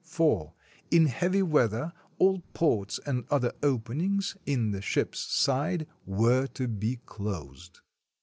[0.03, 0.51] (4)
[0.89, 6.95] In heavy weather all ports and other openings in the ship's side were to be
[7.05, 7.81] closed."